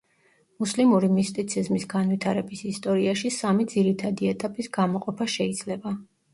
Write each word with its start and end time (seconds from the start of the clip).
მუსლიმური 0.61 1.09
მისტიციზმის 1.17 1.85
განვითარების 1.91 2.65
ისტორიაში 2.71 3.33
სამი 3.37 3.69
ძირითადი 3.77 4.33
ეტაპის 4.35 4.73
გამოყოფა 4.81 5.33
შეიძლება. 5.39 5.97